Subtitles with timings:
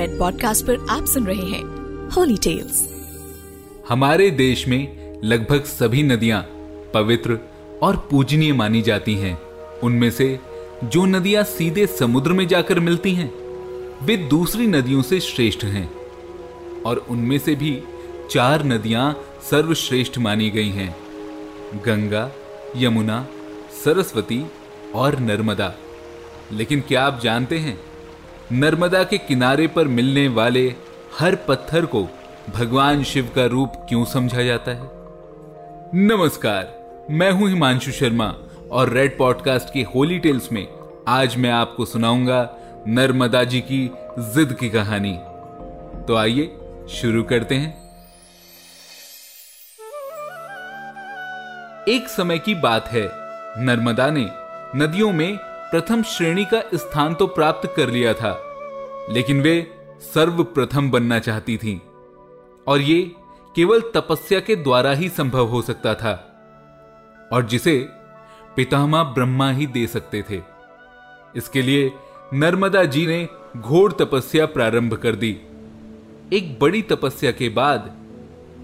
[0.00, 2.88] Red podcast पर आप सुन रहे हैं होली टेल्स
[3.88, 6.42] हमारे देश में लगभग सभी नदियाँ
[6.94, 7.38] पवित्र
[7.82, 9.40] और पूजनीय मानी जाती हैं।
[9.82, 10.38] उनमें से
[10.84, 13.32] जो नदियाँ सीधे समुद्र में जाकर मिलती हैं,
[14.02, 15.92] वे दूसरी नदियों से श्रेष्ठ हैं।
[16.82, 17.82] और उनमें से भी
[18.30, 20.96] चार नदियाँ सर्वश्रेष्ठ मानी गई हैं,
[21.74, 22.32] गंगा,
[22.76, 23.26] यमुना,
[23.84, 24.44] सरस्वती
[24.94, 25.74] और नर्मदा।
[26.52, 27.89] लेकिन क्या आप जानते हैं
[28.52, 30.74] नर्मदा के किनारे पर मिलने वाले
[31.18, 32.08] हर पत्थर को
[32.54, 34.80] भगवान शिव का रूप क्यों समझा जाता है?
[36.06, 36.64] नमस्कार,
[37.10, 38.34] मैं हूँ हिमांशु शर्मा
[38.70, 40.68] और रेड पॉडकास्ट की होली टेल्स में
[41.08, 42.56] आज मैं आपको सुनाऊँगा
[42.88, 45.18] नर्मदा जी की जिद की कहानी।
[46.06, 46.56] तो आइए,
[46.88, 47.90] शुरू करते हैं।
[51.88, 53.10] एक समय की बात है,
[53.64, 54.26] नर्मदा ने
[54.76, 55.38] नदियों में
[55.70, 58.30] प्रथम श्रेणी का स्थान तो प्राप्त कर लिया था,
[59.12, 59.54] लेकिन वे
[60.04, 61.78] सर्वप्रथम बनना चाहती थीं।
[62.66, 63.00] और ये
[63.54, 66.14] केवल तपस्या के द्वारा ही संभव हो सकता था,
[67.32, 67.76] और जिसे
[68.56, 70.40] पितामह ब्रह्मा ही दे सकते थे।
[71.36, 71.92] इसके लिए
[72.34, 75.32] नर्मदा जी ने घोर तपस्या प्रारंभ कर दी।
[76.32, 77.90] एक बड़ी तपस्या के बाद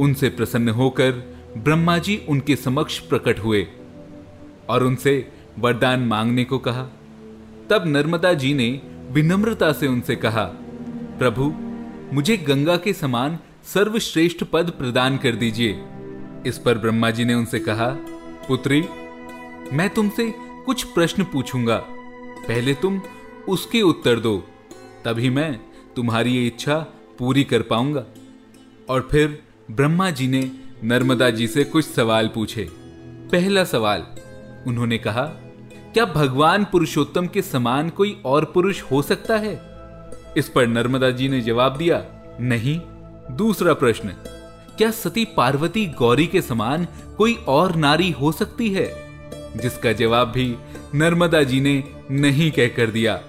[0.00, 1.12] उनसे प्रसन्न होकर
[1.58, 3.66] ब्रह्मा जी उनके समक्ष प्रकट हुए,
[4.68, 6.88] और उनसे वरदान मांगने को कहा।
[7.70, 10.44] तब नर्मदा जी ने विनम्रता से उनसे कहा,
[11.18, 11.52] प्रभु,
[12.14, 15.82] मुझे गंगा के समान सर्वश्रेष्ठ पद प्रदान कर दीजिए।
[16.46, 17.88] इस पर ब्रह्मा जी ने उनसे कहा,
[18.48, 18.80] पुत्री,
[19.72, 20.34] मैं तुमसे
[20.66, 21.76] कुछ प्रश्न पूछूँगा।
[22.48, 23.00] पहले तुम
[23.48, 24.38] उसके उत्तर दो,
[25.04, 25.60] तभी मैं
[25.96, 26.78] तुम्हारी ये इच्छा
[27.18, 28.04] पूरी कर पाऊँगा।
[28.88, 30.50] और फिर ब्रह्मा जी ने
[30.84, 32.68] नर्मदा जी से कुछ सवाल पूछे।
[33.32, 34.06] पहला सवाल
[34.66, 35.24] उन्होंने कहा
[35.94, 39.52] क्या भगवान पुरुषोत्तम के समान कोई और पुरुष हो सकता है?
[40.36, 42.04] इस पर नर्मदा जी ने जवाब दिया,
[42.40, 42.80] नहीं।
[43.36, 44.08] दूसरा प्रश्न,
[44.78, 46.86] क्या सती पार्वती गौरी के समान
[47.18, 48.86] कोई और नारी हो सकती है?
[49.56, 50.54] जिसका जवाब भी
[50.94, 53.20] नर्मदा जी ने नहीं कहकर दिया।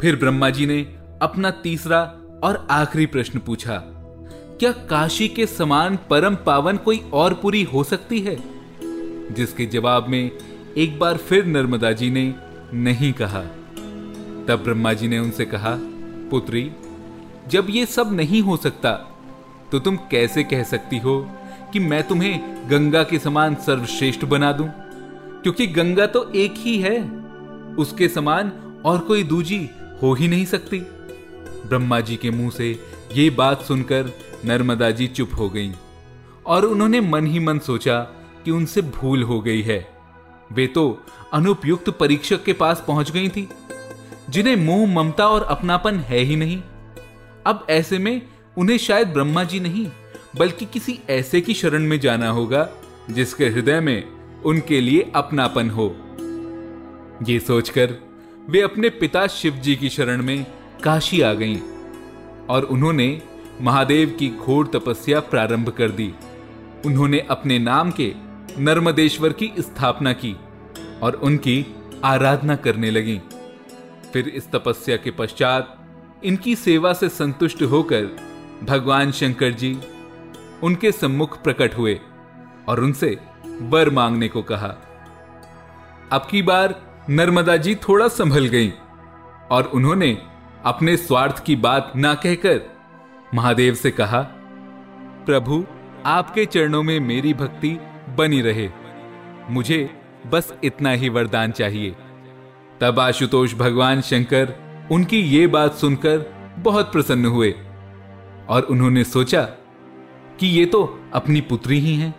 [0.00, 0.80] फिर ब्रह्मा जी ने
[1.22, 2.00] अपना तीसरा
[2.44, 3.82] और आखिरी प्रश्न पूछा,
[4.60, 8.36] क्या काशी के समान परम पावन कोई और पुरी हो सकती है?
[9.34, 10.30] जिसके जवाब में
[10.78, 12.34] एक बार फिर नर्मदा जी ने
[12.74, 13.40] नहीं कहा।
[14.48, 15.76] तब ब्रह्मा जी ने उनसे कहा,
[16.30, 16.70] पुत्री,
[17.48, 18.92] जब ये सब नहीं हो सकता
[19.72, 21.16] तो तुम कैसे कह सकती हो
[21.72, 24.68] कि मैं तुम्हें गंगा के समान सर्वश्रेष्ठ बना दूँ?
[25.42, 27.00] क्योंकि गंगा तो एक ही है,
[27.78, 28.52] उसके समान
[28.84, 29.68] और कोई दूजी
[30.02, 30.78] हो ही नहीं सकती।
[31.66, 32.70] ब्रह्मा जी के मुँह से
[33.14, 34.12] ये बात सुनकर
[34.44, 35.72] नर्मदा जी चुप हो गईं
[36.46, 38.00] और उन्होंने मन ही मन सोचा
[38.44, 39.95] कि उनसे भूल हो गई है।
[40.52, 41.02] वे तो
[41.32, 43.48] अनुपयुक्त परीक्षक के पास पहुँच गई थी,
[44.30, 46.62] जिन्हें मोह, ममता और अपनापन है ही नहीं।
[47.46, 48.22] अब ऐसे में
[48.58, 49.86] उन्हें शायद ब्रह्मा जी नहीं,
[50.36, 52.68] बल्कि किसी ऐसे की शरण में जाना होगा,
[53.10, 54.08] जिसके हृदय में
[54.44, 55.94] उनके लिए अपनापन हो।
[57.28, 57.94] ये सोचकर
[58.50, 60.46] वे अपने पिता शिव जी की शरण में
[60.82, 61.56] काशी आ गईं
[62.48, 63.22] और उन्होंने
[63.60, 66.12] महादेव की घोर तपस्या प्रारंभ कर दी।
[66.84, 68.12] उन्होंने अपने नाम के
[68.58, 70.36] नर्मदेश्वर की स्थापना की
[71.02, 71.64] और उनकी
[72.04, 73.20] आराधना करने लगी।
[74.12, 75.76] फिर इस तपस्या के पश्चात
[76.24, 78.04] इनकी सेवा से संतुष्ट होकर
[78.64, 79.78] भगवान शंकर जी
[80.62, 82.00] उनके सम्मुख प्रकट हुए
[82.68, 84.74] और उनसे वर मांगने को कहा।
[86.12, 86.74] अब की बार
[87.10, 88.70] नर्मदा जी थोड़ा संभल गईं
[89.50, 90.18] और उन्होंने
[90.64, 92.60] अपने स्वार्थ की बात ना कहकर
[93.34, 94.20] महादेव से कहा,
[95.26, 95.64] प्रभु,
[96.06, 97.78] आपके चरणों में मेरी भक्ति
[98.16, 98.68] बनी रहे।
[99.50, 99.88] मुझे
[100.26, 101.94] बस इतना ही वरदान चाहिए।
[102.80, 104.54] तब आशुतोष भगवान शंकर
[104.92, 106.24] उनकी ये बात सुनकर
[106.58, 107.54] बहुत प्रसन्न हुए
[108.48, 109.42] और उन्होंने सोचा
[110.40, 110.82] कि ये तो
[111.14, 112.14] अपनी पुत्री ही हैं,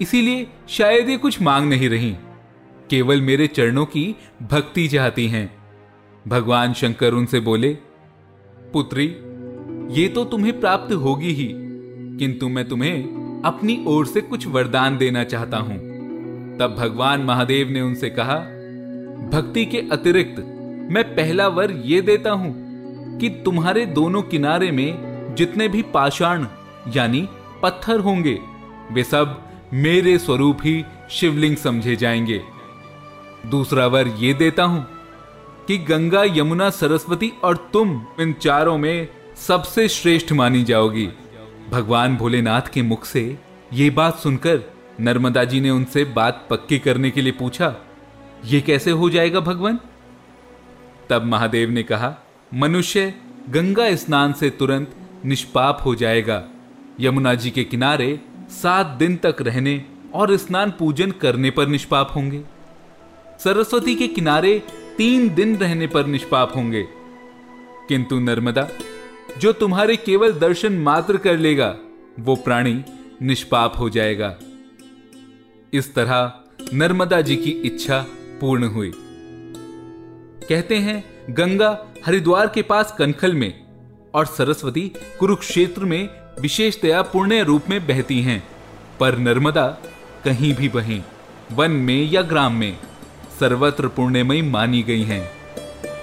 [0.00, 2.14] इसीलिए शायद ये कुछ मांग नहीं रही,
[2.90, 4.04] केवल मेरे चरणों की
[4.42, 5.48] भक्ति चाहती हैं।
[6.28, 7.72] भगवान शंकर उनसे बोले,
[8.72, 9.06] पुत्री,
[10.00, 11.48] ये तो तुम्हें प्राप्त होगी ही,
[12.18, 15.76] किंतु मैं तुम्हें अपनी ओर से कुछ वरदान देना चाहता हूँ।
[16.58, 18.36] तब भगवान महादेव ने उनसे कहा,
[19.32, 20.38] भक्ति के अतिरिक्त
[20.90, 22.54] मैं पहला वर ये देता हूँ
[23.18, 26.46] कि तुम्हारे दोनों किनारे में जितने भी पाषाण,
[26.96, 27.28] यानी
[27.62, 28.38] पत्थर होंगे,
[28.92, 29.42] वे सब
[29.72, 32.40] मेरे स्वरूप ही शिवलिंग समझे जाएँगे।
[33.46, 34.86] दूसरा वर ये देता हूँ
[35.68, 41.08] कि गंगा, यमुना, सरस्वती और तुम इन चारों में सबसे श्रेष्ठ मानी जाओगी।
[41.72, 43.38] भगवान भोलेनाथ के मुख से
[43.72, 44.60] ये बात सुनकर
[45.00, 47.74] नर्मदा जी ने उनसे बात पक्की करने के लिए पूछा,
[48.44, 49.78] ये कैसे हो जाएगा भगवान?
[51.10, 52.14] तब महादेव ने कहा,
[52.54, 53.14] मनुष्य
[53.50, 56.42] गंगा स्नान से तुरंत निष्पाप हो जाएगा।
[57.00, 58.20] यमुना जी के किनारे
[58.50, 59.84] सात दिन तक रहने
[60.14, 62.42] और स्नान पूजन करने पर निष्पाप होंगे।
[63.44, 64.58] सरस्वती के किनारे
[64.98, 66.86] तीन दिन रहने पर निष्पाप होंगे।
[67.88, 68.68] किंतु नर्मदा
[69.38, 71.76] जो तुम्हारे केवल दर्शन मात्र कर लेगा,
[72.20, 72.84] वो प्राणी
[73.22, 74.36] निष्पाप हो जाएगा।
[75.72, 76.32] इस तरह
[76.74, 78.06] नर्मदा जी की इच्छा
[78.40, 78.92] पूर्ण हुई।
[80.48, 83.64] कहते हैं, गंगा हरिद्वार के पास कनखल में
[84.14, 86.08] और सरस्वती कुरुक्षेत्र में
[86.40, 88.48] विशेषतया पुण्य रूप में बहती हैं,
[89.00, 89.66] पर नर्मदा
[90.24, 91.04] कहीं भी बहें,
[91.52, 92.78] वन में या ग्राम में,
[93.40, 95.30] सर्वत्र पुण्यमयी मानी गई हैं।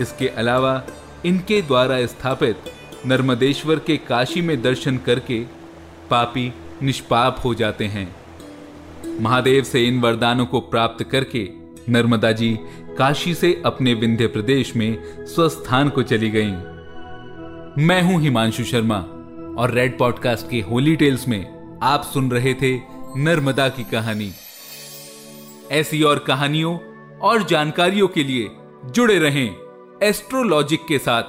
[0.00, 0.82] इसके अलावा
[1.26, 2.56] इनके द्वारा स्थापित
[3.06, 5.40] नर्मदेश्वर के काशी में दर्शन करके
[6.10, 6.52] पापी
[6.82, 8.16] निष्पाप हो जाते हैं
[9.20, 11.48] महादेव से इन वरदानों को प्राप्त करके
[11.88, 12.58] नर्मदा जी
[12.98, 16.52] काशी से अपने विंध्य प्रदेश में स्वस्थान को चली गईं।
[17.86, 18.98] मैं हूँ हिमांशु शर्मा
[19.62, 22.76] और रेड पॉडकास्ट के होली टेल्स में आप सुन रहे थे
[23.16, 24.32] नर्मदा की कहानी
[25.70, 26.78] ऐसी और कहानियों
[27.18, 28.48] और जानकारियों के लिए
[28.84, 29.56] जुड़े रहें
[30.02, 31.22] एस्ट्रोलॉजिक के साथ,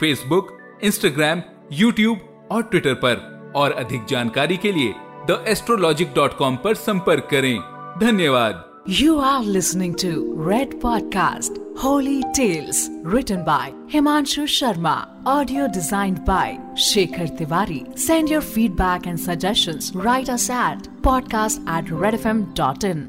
[0.00, 1.42] फेसबुक इंस्टाग्राम
[1.72, 4.94] यूट्यूब और ट्विटर पर। और अधिक जानकारी के लिए
[5.30, 7.58] द एस्ट्रोलॉजिक डॉट कॉम पर संपर्क करें।
[8.00, 10.10] धन्यवाद। You are listening to
[10.50, 11.52] red podcast
[11.84, 19.18] holy tales return by Himanshu Sharma audio design by Shekhar Tiwari send your feedback and
[19.18, 23.08] suggestion write at podcast at red F M dot in